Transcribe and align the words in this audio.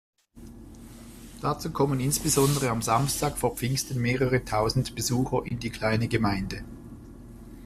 Dazu 1.41 1.69
kommen 1.71 1.99
insbesondere 1.99 2.71
am 2.71 2.81
Samstag 2.81 3.37
vor 3.37 3.55
Pfingsten 3.55 4.01
mehrere 4.01 4.43
tausend 4.43 4.95
Besucher 4.95 5.45
in 5.45 5.59
die 5.59 5.69
kleine 5.69 6.07
Gemeinde. 6.07 6.63